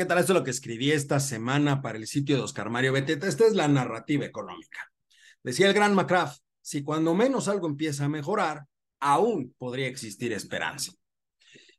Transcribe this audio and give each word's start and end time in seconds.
¿qué 0.00 0.06
tal? 0.06 0.16
Esto 0.16 0.32
es 0.32 0.38
lo 0.38 0.44
que 0.44 0.50
escribí 0.50 0.90
esta 0.92 1.20
semana 1.20 1.82
para 1.82 1.98
el 1.98 2.06
sitio 2.06 2.36
de 2.36 2.42
Oscar 2.42 2.70
Mario 2.70 2.94
Beteta. 2.94 3.28
Esta 3.28 3.46
es 3.46 3.52
la 3.52 3.68
narrativa 3.68 4.24
económica. 4.24 4.90
Decía 5.42 5.66
el 5.66 5.74
gran 5.74 5.94
McCraft, 5.94 6.40
si 6.62 6.82
cuando 6.82 7.12
menos 7.12 7.48
algo 7.48 7.66
empieza 7.66 8.06
a 8.06 8.08
mejorar, 8.08 8.64
aún 8.98 9.54
podría 9.58 9.88
existir 9.88 10.32
esperanza. 10.32 10.92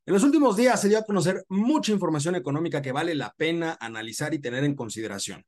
En 0.06 0.14
los 0.14 0.22
últimos 0.22 0.56
días 0.56 0.80
se 0.80 0.88
dio 0.88 1.00
a 1.00 1.04
conocer 1.04 1.44
mucha 1.50 1.94
información 1.94 2.36
económica 2.36 2.80
que 2.80 2.92
vale 2.92 3.16
la 3.16 3.34
pena 3.36 3.76
analizar 3.82 4.36
y 4.36 4.40
tener 4.40 4.66
en 4.66 4.76
consideración. 4.76 5.44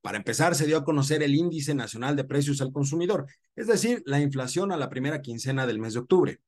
Para 0.00 0.16
empezar, 0.16 0.54
se 0.54 0.64
dio 0.64 0.78
a 0.78 0.84
conocer 0.84 1.22
el 1.22 1.34
Índice 1.34 1.74
Nacional 1.74 2.16
de 2.16 2.24
Precios 2.24 2.62
al 2.62 2.72
Consumidor, 2.72 3.26
es 3.54 3.66
decir, 3.66 4.02
la 4.06 4.18
inflación 4.18 4.72
a 4.72 4.78
la 4.78 4.88
primera 4.88 5.20
quincena 5.20 5.66
del 5.66 5.78
mes 5.78 5.92
de 5.92 6.00
octubre. 6.00 6.40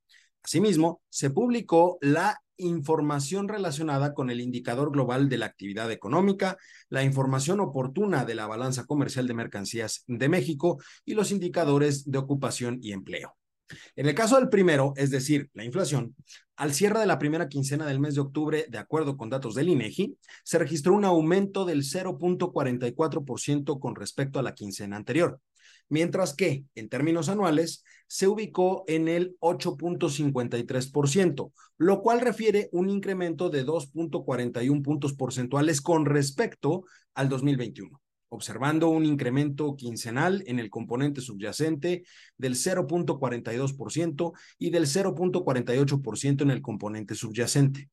Asimismo, 0.43 1.03
se 1.11 1.29
publicó 1.29 1.99
la 2.01 2.41
información 2.59 3.49
relacionada 3.49 4.15
con 4.15 4.31
el 4.31 4.41
indicador 4.41 4.91
global 4.91 5.29
de 5.29 5.39
la 5.39 5.47
actividad 5.47 5.91
económica, 5.91 6.57
la 6.89 7.03
información 7.03 7.61
oportuna 7.61 8.25
de 8.25 8.35
la 8.35 8.47
balanza 8.47 8.85
comercial 8.85 9.27
de 9.27 9.35
mercancías 9.35 10.05
de 10.07 10.29
México 10.29 10.81
y 11.05 11.15
los 11.15 11.31
indicadores 11.31 12.11
de 12.11 12.19
ocupación 12.19 12.79
y 12.83 12.93
empleo. 12.93 13.37
En 13.97 14.07
el 14.07 14.15
caso 14.15 14.37
del 14.37 14.49
primero, 14.49 14.93
es 14.97 15.11
decir, 15.11 15.51
la 15.55 15.65
inflación, 15.65 16.15
al 16.57 16.73
cierre 16.73 17.01
de 17.01 17.07
la 17.07 17.19
primera 17.19 17.49
quincena 17.49 17.87
del 17.87 18.01
mes 18.01 18.15
de 18.15 18.21
octubre, 18.21 18.67
de 18.69 18.79
acuerdo 18.79 19.17
con 19.17 19.31
datos 19.31 19.55
del 19.55 19.69
INEGI, 19.69 20.17
se 20.45 20.59
registró 20.59 20.95
un 20.95 21.05
aumento 21.05 21.65
del 21.65 21.83
0.44% 21.83 23.81
con 23.81 23.95
respecto 23.95 24.39
a 24.39 24.43
la 24.43 24.55
quincena 24.55 24.97
anterior 24.97 25.41
mientras 25.89 26.35
que 26.35 26.65
en 26.75 26.89
términos 26.89 27.29
anuales 27.29 27.85
se 28.07 28.29
ubicó 28.29 28.85
en 28.87 29.09
el 29.09 29.37
8.53%, 29.41 31.53
lo 31.79 32.03
cual 32.03 32.21
refiere 32.21 32.69
un 32.73 32.91
incremento 32.91 33.51
de 33.51 33.65
2.41 33.65 34.83
puntos 34.83 35.15
porcentuales 35.15 35.81
con 35.81 36.07
respecto 36.07 36.85
al 37.15 37.29
2021 37.29 38.01
observando 38.29 38.89
un 38.89 39.05
incremento 39.05 39.77
quincenal 39.77 40.43
en 40.47 40.59
el 40.59 40.71
componente 40.71 41.21
subyacente 41.21 42.05
del 42.37 42.55
0.42% 42.55 44.33
y 44.59 44.71
del 44.71 44.87
0.48% 44.87 46.43
en 46.43 46.51
el 46.51 46.63
componente 46.63 47.15
subyacente. 47.15 47.89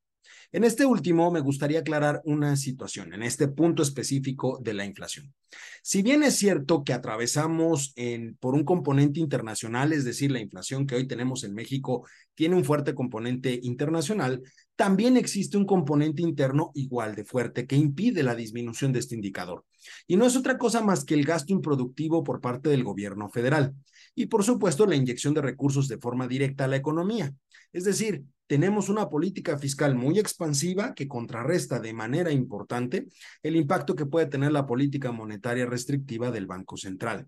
En 0.51 0.63
este 0.63 0.85
último, 0.85 1.31
me 1.31 1.39
gustaría 1.39 1.79
aclarar 1.79 2.21
una 2.25 2.55
situación, 2.55 3.13
en 3.13 3.23
este 3.23 3.47
punto 3.47 3.81
específico 3.81 4.59
de 4.61 4.73
la 4.73 4.85
inflación. 4.85 5.33
Si 5.81 6.01
bien 6.01 6.23
es 6.23 6.35
cierto 6.35 6.83
que 6.83 6.93
atravesamos 6.93 7.93
por 8.39 8.55
un 8.55 8.63
componente 8.63 9.19
internacional, 9.19 9.93
es 9.93 10.05
decir, 10.05 10.31
la 10.31 10.39
inflación 10.39 10.85
que 10.85 10.95
hoy 10.95 11.07
tenemos 11.07 11.43
en 11.43 11.53
México 11.53 12.07
tiene 12.35 12.55
un 12.55 12.63
fuerte 12.63 12.93
componente 12.93 13.59
internacional, 13.63 14.41
también 14.75 15.17
existe 15.17 15.57
un 15.57 15.65
componente 15.65 16.23
interno 16.23 16.71
igual 16.73 17.15
de 17.15 17.25
fuerte 17.25 17.67
que 17.67 17.75
impide 17.75 18.23
la 18.23 18.33
disminución 18.33 18.91
de 18.91 18.99
este 18.99 19.15
indicador. 19.15 19.65
Y 20.07 20.17
no 20.17 20.25
es 20.25 20.35
otra 20.35 20.57
cosa 20.57 20.81
más 20.81 21.05
que 21.05 21.13
el 21.13 21.25
gasto 21.25 21.53
improductivo 21.53 22.23
por 22.23 22.41
parte 22.41 22.69
del 22.69 22.83
gobierno 22.83 23.29
federal. 23.29 23.75
Y 24.15 24.27
por 24.27 24.43
supuesto, 24.43 24.85
la 24.85 24.95
inyección 24.95 25.33
de 25.33 25.41
recursos 25.41 25.87
de 25.87 25.97
forma 25.97 26.27
directa 26.27 26.65
a 26.65 26.67
la 26.67 26.77
economía. 26.77 27.33
Es 27.71 27.83
decir, 27.83 28.23
tenemos 28.47 28.89
una 28.89 29.09
política 29.09 29.57
fiscal 29.57 29.95
muy 29.95 30.19
expansiva 30.19 30.93
que 30.93 31.07
contrarresta 31.07 31.79
de 31.79 31.93
manera 31.93 32.31
importante 32.31 33.07
el 33.41 33.55
impacto 33.55 33.95
que 33.95 34.05
puede 34.05 34.27
tener 34.27 34.51
la 34.51 34.65
política 34.65 35.11
monetaria 35.11 35.65
restrictiva 35.65 36.31
del 36.31 36.45
Banco 36.45 36.77
Central, 36.77 37.27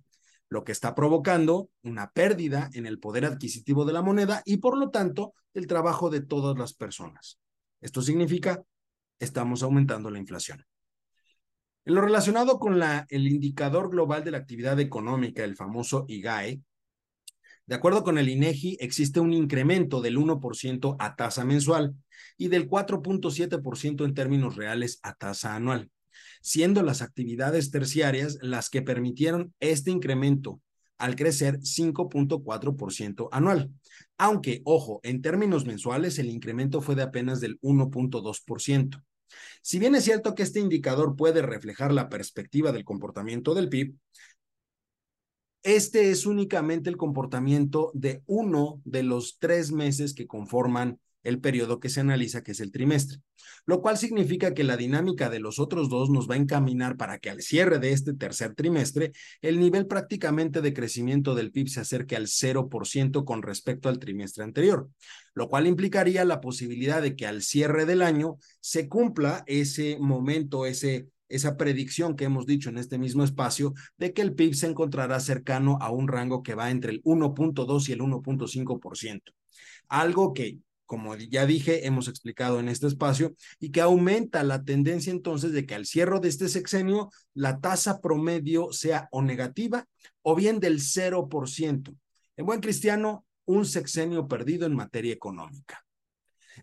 lo 0.49 0.63
que 0.63 0.71
está 0.71 0.93
provocando 0.93 1.69
una 1.83 2.11
pérdida 2.11 2.69
en 2.73 2.85
el 2.85 2.99
poder 2.99 3.25
adquisitivo 3.25 3.85
de 3.85 3.93
la 3.93 4.01
moneda 4.01 4.41
y 4.45 4.57
por 4.57 4.77
lo 4.77 4.89
tanto 4.89 5.33
el 5.53 5.67
trabajo 5.67 6.09
de 6.09 6.21
todas 6.21 6.57
las 6.57 6.73
personas. 6.73 7.39
Esto 7.81 8.01
significa, 8.01 8.63
estamos 9.19 9.63
aumentando 9.63 10.09
la 10.09 10.19
inflación. 10.19 10.65
En 11.85 11.93
lo 11.93 12.01
relacionado 12.01 12.59
con 12.59 12.81
el 12.81 13.27
indicador 13.27 13.89
global 13.89 14.23
de 14.23 14.31
la 14.31 14.39
actividad 14.39 14.79
económica, 14.79 15.43
el 15.43 15.55
famoso 15.55 16.05
IGAE, 16.07 16.61
de 17.67 17.75
acuerdo 17.75 18.03
con 18.03 18.17
el 18.17 18.29
INEGI, 18.29 18.77
existe 18.79 19.19
un 19.19 19.33
incremento 19.33 20.01
del 20.01 20.17
1% 20.17 20.95
a 20.99 21.15
tasa 21.15 21.45
mensual 21.45 21.95
y 22.37 22.49
del 22.49 22.69
4.7% 22.69 24.05
en 24.05 24.13
términos 24.13 24.55
reales 24.55 24.99
a 25.01 25.15
tasa 25.15 25.55
anual, 25.55 25.89
siendo 26.41 26.83
las 26.83 27.01
actividades 27.01 27.71
terciarias 27.71 28.37
las 28.41 28.69
que 28.69 28.83
permitieron 28.83 29.53
este 29.59 29.89
incremento 29.89 30.61
al 30.97 31.15
crecer 31.15 31.59
5.4% 31.59 33.29
anual. 33.31 33.71
Aunque, 34.17 34.61
ojo, 34.63 34.99
en 35.03 35.21
términos 35.21 35.65
mensuales 35.65 36.19
el 36.19 36.29
incremento 36.29 36.81
fue 36.81 36.95
de 36.95 37.03
apenas 37.03 37.41
del 37.41 37.59
1.2%. 37.61 39.03
Si 39.61 39.79
bien 39.79 39.95
es 39.95 40.03
cierto 40.03 40.35
que 40.35 40.43
este 40.43 40.59
indicador 40.59 41.15
puede 41.15 41.41
reflejar 41.41 41.91
la 41.91 42.09
perspectiva 42.09 42.71
del 42.71 42.85
comportamiento 42.85 43.53
del 43.55 43.69
PIB, 43.69 43.95
este 45.65 46.11
es 46.11 46.27
únicamente 46.27 46.91
el 46.91 46.95
comportamiento 46.95 47.91
de 47.95 48.21
uno 48.27 48.81
de 48.85 49.01
los 49.01 49.39
tres 49.39 49.71
meses 49.71 50.13
que 50.13 50.27
conforman 50.27 50.99
el 51.23 51.41
periodo 51.41 51.79
que 51.79 51.89
se 51.89 52.01
analiza, 52.01 52.43
que 52.43 52.51
es 52.51 52.59
el 52.59 52.71
trimestre, 52.71 53.17
lo 53.65 53.81
cual 53.81 53.97
significa 53.97 54.53
que 54.53 54.63
la 54.63 54.77
dinámica 54.77 55.27
de 55.27 55.39
los 55.39 55.57
otros 55.57 55.89
dos 55.89 56.11
nos 56.11 56.29
va 56.29 56.35
a 56.35 56.37
encaminar 56.37 56.97
para 56.97 57.17
que 57.17 57.31
al 57.31 57.41
cierre 57.41 57.79
de 57.79 57.93
este 57.93 58.13
tercer 58.13 58.53
trimestre, 58.53 59.11
el 59.41 59.59
nivel 59.59 59.87
prácticamente 59.87 60.61
de 60.61 60.73
crecimiento 60.73 61.33
del 61.33 61.51
PIB 61.51 61.67
se 61.67 61.79
acerque 61.79 62.15
al 62.15 62.27
0% 62.27 63.25
con 63.25 63.41
respecto 63.41 63.89
al 63.89 63.97
trimestre 63.97 64.43
anterior, 64.43 64.87
lo 65.33 65.49
cual 65.49 65.65
implicaría 65.65 66.25
la 66.25 66.41
posibilidad 66.41 67.01
de 67.01 67.15
que 67.15 67.25
al 67.25 67.41
cierre 67.41 67.87
del 67.87 68.03
año 68.03 68.37
se 68.59 68.87
cumpla 68.87 69.43
ese 69.47 69.97
momento, 69.99 70.67
ese 70.67 71.07
esa 71.29 71.57
predicción 71.57 72.15
que 72.15 72.25
hemos 72.25 72.45
dicho 72.45 72.69
en 72.69 72.77
este 72.77 72.97
mismo 72.97 73.23
espacio 73.23 73.73
de 73.97 74.13
que 74.13 74.21
el 74.21 74.33
PIB 74.33 74.53
se 74.53 74.67
encontrará 74.67 75.19
cercano 75.19 75.77
a 75.81 75.91
un 75.91 76.07
rango 76.07 76.43
que 76.43 76.55
va 76.55 76.71
entre 76.71 76.91
el 76.91 77.03
1.2 77.03 77.89
y 77.89 77.91
el 77.93 78.01
1.5%. 78.01 79.21
Algo 79.87 80.33
que, 80.33 80.59
como 80.85 81.15
ya 81.15 81.45
dije, 81.45 81.87
hemos 81.87 82.07
explicado 82.07 82.59
en 82.59 82.69
este 82.69 82.87
espacio 82.87 83.35
y 83.59 83.71
que 83.71 83.81
aumenta 83.81 84.43
la 84.43 84.63
tendencia 84.63 85.11
entonces 85.11 85.51
de 85.51 85.65
que 85.65 85.75
al 85.75 85.85
cierre 85.85 86.19
de 86.19 86.29
este 86.29 86.49
sexenio 86.49 87.09
la 87.33 87.59
tasa 87.59 88.01
promedio 88.01 88.71
sea 88.71 89.07
o 89.11 89.21
negativa 89.21 89.87
o 90.21 90.35
bien 90.35 90.59
del 90.59 90.79
0%. 90.79 91.95
En 92.37 92.45
buen 92.45 92.59
cristiano, 92.59 93.25
un 93.45 93.65
sexenio 93.65 94.27
perdido 94.27 94.65
en 94.65 94.75
materia 94.75 95.13
económica. 95.13 95.84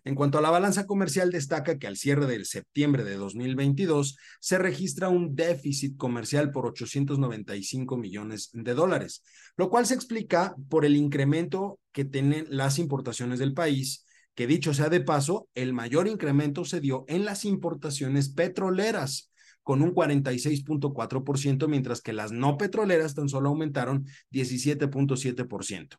En 0.03 0.15
cuanto 0.15 0.37
a 0.37 0.41
la 0.41 0.49
balanza 0.49 0.85
comercial, 0.85 1.31
destaca 1.31 1.77
que 1.77 1.87
al 1.87 1.97
cierre 1.97 2.25
del 2.25 2.45
septiembre 2.45 3.03
de 3.03 3.15
2022 3.15 4.17
se 4.39 4.57
registra 4.57 5.09
un 5.09 5.35
déficit 5.35 5.97
comercial 5.97 6.51
por 6.51 6.65
895 6.65 7.97
millones 7.97 8.49
de 8.53 8.73
dólares, 8.73 9.23
lo 9.57 9.69
cual 9.69 9.85
se 9.85 9.93
explica 9.93 10.55
por 10.69 10.85
el 10.85 10.95
incremento 10.95 11.79
que 11.91 12.05
tienen 12.05 12.45
las 12.49 12.79
importaciones 12.79 13.39
del 13.39 13.53
país, 13.53 14.05
que 14.35 14.47
dicho 14.47 14.73
sea 14.73 14.89
de 14.89 15.01
paso, 15.01 15.47
el 15.53 15.73
mayor 15.73 16.07
incremento 16.07 16.65
se 16.65 16.79
dio 16.79 17.05
en 17.07 17.25
las 17.25 17.45
importaciones 17.45 18.29
petroleras, 18.29 19.31
con 19.61 19.81
un 19.81 19.93
46.4%, 19.93 21.67
mientras 21.67 22.01
que 22.01 22.13
las 22.13 22.31
no 22.31 22.57
petroleras 22.57 23.15
tan 23.15 23.29
solo 23.29 23.49
aumentaron 23.49 24.05
17.7%. 24.31 25.97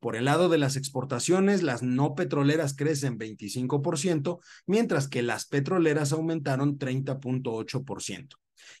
Por 0.00 0.16
el 0.16 0.26
lado 0.26 0.48
de 0.48 0.58
las 0.58 0.76
exportaciones, 0.76 1.62
las 1.62 1.82
no 1.82 2.14
petroleras 2.14 2.74
crecen 2.76 3.18
25%, 3.18 4.40
mientras 4.66 5.08
que 5.08 5.22
las 5.22 5.46
petroleras 5.46 6.12
aumentaron 6.12 6.78
30.8%. 6.78 8.28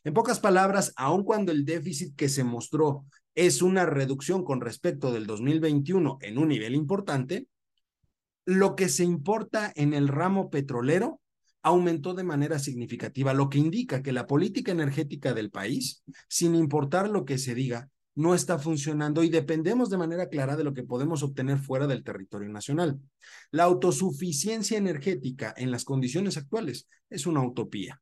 En 0.04 0.14
pocas 0.14 0.40
palabras, 0.40 0.92
aun 0.96 1.24
cuando 1.24 1.52
el 1.52 1.64
déficit 1.64 2.14
que 2.16 2.28
se 2.28 2.44
mostró 2.44 3.06
es 3.34 3.62
una 3.62 3.86
reducción 3.86 4.44
con 4.44 4.60
respecto 4.60 5.12
del 5.12 5.26
2021 5.26 6.18
en 6.20 6.38
un 6.38 6.48
nivel 6.48 6.74
importante, 6.74 7.46
lo 8.44 8.76
que 8.76 8.88
se 8.88 9.04
importa 9.04 9.72
en 9.74 9.92
el 9.92 10.08
ramo 10.08 10.50
petrolero 10.50 11.20
aumentó 11.62 12.14
de 12.14 12.22
manera 12.22 12.60
significativa, 12.60 13.34
lo 13.34 13.50
que 13.50 13.58
indica 13.58 14.02
que 14.02 14.12
la 14.12 14.26
política 14.26 14.70
energética 14.70 15.34
del 15.34 15.50
país, 15.50 16.04
sin 16.28 16.54
importar 16.54 17.10
lo 17.10 17.24
que 17.24 17.38
se 17.38 17.56
diga, 17.56 17.90
no 18.16 18.34
está 18.34 18.58
funcionando 18.58 19.22
y 19.22 19.28
dependemos 19.28 19.90
de 19.90 19.98
manera 19.98 20.28
clara 20.28 20.56
de 20.56 20.64
lo 20.64 20.74
que 20.74 20.82
podemos 20.82 21.22
obtener 21.22 21.58
fuera 21.58 21.86
del 21.86 22.02
territorio 22.02 22.48
nacional. 22.48 22.98
La 23.50 23.64
autosuficiencia 23.64 24.78
energética 24.78 25.54
en 25.56 25.70
las 25.70 25.84
condiciones 25.84 26.36
actuales 26.36 26.88
es 27.10 27.26
una 27.26 27.42
utopía. 27.42 28.00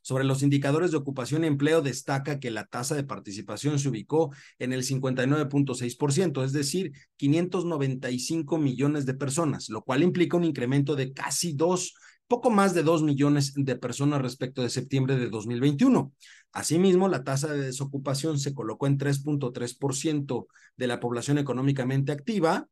Sobre 0.00 0.24
los 0.24 0.42
indicadores 0.42 0.92
de 0.92 0.96
ocupación 0.96 1.42
y 1.44 1.48
empleo 1.48 1.82
destaca 1.82 2.38
que 2.38 2.52
la 2.52 2.66
tasa 2.66 2.94
de 2.94 3.04
participación 3.04 3.78
se 3.78 3.88
ubicó 3.88 4.32
en 4.58 4.72
el 4.72 4.84
59.6%, 4.84 6.44
es 6.44 6.52
decir, 6.52 6.92
595 7.16 8.58
millones 8.58 9.06
de 9.06 9.14
personas, 9.14 9.68
lo 9.68 9.82
cual 9.82 10.04
implica 10.04 10.36
un 10.36 10.44
incremento 10.44 10.94
de 10.94 11.12
casi 11.12 11.52
dos 11.52 11.94
poco 12.28 12.50
más 12.50 12.74
de 12.74 12.82
2 12.82 13.02
millones 13.02 13.54
de 13.56 13.76
personas 13.76 14.22
respecto 14.22 14.62
de 14.62 14.70
septiembre 14.70 15.16
de 15.16 15.30
2021. 15.30 16.12
Asimismo, 16.52 17.08
la 17.08 17.24
tasa 17.24 17.52
de 17.52 17.62
desocupación 17.62 18.38
se 18.38 18.54
colocó 18.54 18.86
en 18.86 18.98
3.3% 18.98 20.46
de 20.76 20.86
la 20.86 21.00
población 21.00 21.38
económicamente 21.38 22.12
activa. 22.12 22.68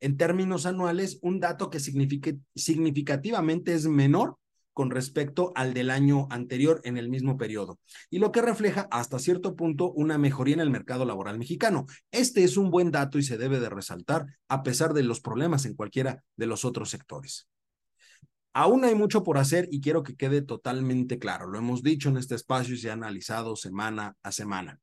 En 0.00 0.16
términos 0.16 0.66
anuales, 0.66 1.18
un 1.22 1.40
dato 1.40 1.70
que 1.70 1.80
significativamente 1.80 3.74
es 3.74 3.86
menor 3.86 4.36
con 4.72 4.90
respecto 4.90 5.52
al 5.56 5.74
del 5.74 5.90
año 5.90 6.26
anterior 6.30 6.80
en 6.84 6.96
el 6.96 7.10
mismo 7.10 7.36
periodo, 7.36 7.80
y 8.08 8.18
lo 8.18 8.32
que 8.32 8.40
refleja 8.40 8.88
hasta 8.90 9.18
cierto 9.18 9.56
punto 9.56 9.90
una 9.92 10.16
mejoría 10.16 10.54
en 10.54 10.60
el 10.60 10.70
mercado 10.70 11.04
laboral 11.04 11.38
mexicano. 11.38 11.86
Este 12.12 12.44
es 12.44 12.56
un 12.56 12.70
buen 12.70 12.90
dato 12.90 13.18
y 13.18 13.22
se 13.22 13.36
debe 13.36 13.60
de 13.60 13.68
resaltar 13.68 14.24
a 14.48 14.62
pesar 14.62 14.94
de 14.94 15.02
los 15.02 15.20
problemas 15.20 15.66
en 15.66 15.74
cualquiera 15.74 16.22
de 16.36 16.46
los 16.46 16.64
otros 16.64 16.88
sectores. 16.88 17.48
Aún 18.52 18.84
hay 18.84 18.94
mucho 18.94 19.22
por 19.22 19.38
hacer 19.38 19.68
y 19.70 19.80
quiero 19.80 20.02
que 20.02 20.16
quede 20.16 20.42
totalmente 20.42 21.18
claro. 21.18 21.46
Lo 21.46 21.58
hemos 21.58 21.82
dicho 21.82 22.08
en 22.08 22.16
este 22.16 22.34
espacio 22.34 22.74
y 22.74 22.78
se 22.78 22.90
ha 22.90 22.94
analizado 22.94 23.54
semana 23.54 24.16
a 24.22 24.32
semana. 24.32 24.80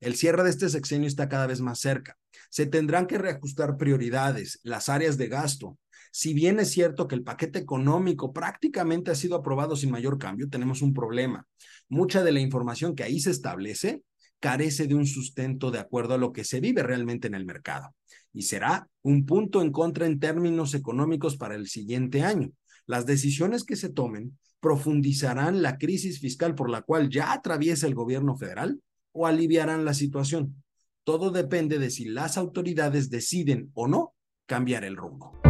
El 0.00 0.14
cierre 0.14 0.44
de 0.44 0.50
este 0.50 0.68
sexenio 0.68 1.08
está 1.08 1.28
cada 1.28 1.46
vez 1.46 1.60
más 1.60 1.80
cerca. 1.80 2.16
Se 2.48 2.66
tendrán 2.66 3.06
que 3.06 3.18
reajustar 3.18 3.76
prioridades, 3.76 4.60
las 4.62 4.88
áreas 4.88 5.18
de 5.18 5.28
gasto. 5.28 5.78
Si 6.10 6.34
bien 6.34 6.60
es 6.60 6.70
cierto 6.70 7.06
que 7.08 7.14
el 7.14 7.22
paquete 7.22 7.58
económico 7.58 8.32
prácticamente 8.32 9.10
ha 9.10 9.14
sido 9.14 9.36
aprobado 9.36 9.76
sin 9.76 9.90
mayor 9.90 10.18
cambio, 10.18 10.48
tenemos 10.48 10.82
un 10.82 10.94
problema. 10.94 11.46
Mucha 11.88 12.22
de 12.22 12.32
la 12.32 12.40
información 12.40 12.94
que 12.94 13.02
ahí 13.02 13.20
se 13.20 13.30
establece 13.30 14.02
carece 14.40 14.86
de 14.86 14.94
un 14.94 15.06
sustento 15.06 15.70
de 15.70 15.78
acuerdo 15.78 16.14
a 16.14 16.18
lo 16.18 16.32
que 16.32 16.44
se 16.44 16.60
vive 16.60 16.82
realmente 16.82 17.28
en 17.28 17.34
el 17.34 17.44
mercado 17.44 17.94
y 18.32 18.42
será 18.42 18.88
un 19.02 19.26
punto 19.26 19.62
en 19.62 19.70
contra 19.70 20.06
en 20.06 20.18
términos 20.18 20.74
económicos 20.74 21.36
para 21.36 21.54
el 21.54 21.68
siguiente 21.68 22.22
año. 22.22 22.50
Las 22.86 23.06
decisiones 23.06 23.64
que 23.64 23.76
se 23.76 23.88
tomen 23.88 24.38
profundizarán 24.60 25.60
la 25.60 25.76
crisis 25.76 26.20
fiscal 26.20 26.54
por 26.54 26.70
la 26.70 26.82
cual 26.82 27.10
ya 27.10 27.32
atraviesa 27.32 27.86
el 27.86 27.94
gobierno 27.94 28.36
federal 28.36 28.80
o 29.12 29.26
aliviarán 29.26 29.84
la 29.84 29.94
situación. 29.94 30.62
Todo 31.04 31.30
depende 31.30 31.78
de 31.78 31.90
si 31.90 32.04
las 32.04 32.38
autoridades 32.38 33.10
deciden 33.10 33.70
o 33.74 33.88
no 33.88 34.14
cambiar 34.46 34.84
el 34.84 34.96
rumbo. 34.96 35.41